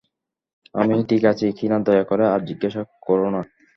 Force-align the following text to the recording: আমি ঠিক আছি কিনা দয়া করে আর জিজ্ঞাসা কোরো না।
আমি 0.75 0.95
ঠিক 1.09 1.23
আছি 1.31 1.45
কিনা 1.57 1.77
দয়া 1.87 2.03
করে 2.03 2.23
আর 2.27 2.39
জিজ্ঞাসা 2.49 2.81
কোরো 3.05 3.27
না। 3.35 3.41